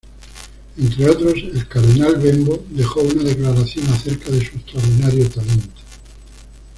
[0.79, 5.79] Entre otros, el cardenal Bembo dejó una declaración acerca de su extraordinario talento.